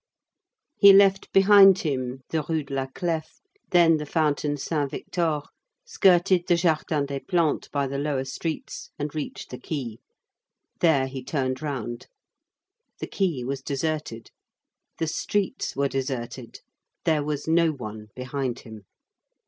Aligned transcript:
14 0.79 0.91
He 0.97 0.97
left 0.97 1.31
behind 1.31 1.77
him 1.81 2.21
the 2.29 2.41
Rue 2.49 2.63
de 2.63 2.73
la 2.73 2.87
Clef, 2.87 3.39
then 3.69 3.97
the 3.97 4.05
Fountain 4.07 4.57
Saint 4.57 4.89
Victor, 4.89 5.41
skirted 5.85 6.47
the 6.47 6.55
Jardin 6.55 7.05
des 7.05 7.19
Plantes 7.19 7.67
by 7.69 7.85
the 7.85 7.99
lower 7.99 8.25
streets, 8.25 8.89
and 8.97 9.13
reached 9.13 9.51
the 9.51 9.59
quay. 9.59 9.99
There 10.79 11.05
he 11.05 11.23
turned 11.23 11.61
round. 11.61 12.07
The 12.99 13.05
quay 13.05 13.43
was 13.43 13.61
deserted. 13.61 14.31
The 14.97 15.05
streets 15.05 15.75
were 15.75 15.87
deserted. 15.87 16.61
There 17.05 17.23
was 17.23 17.47
no 17.47 17.69
one 17.71 18.07
behind 18.15 18.61
him. 18.61 18.85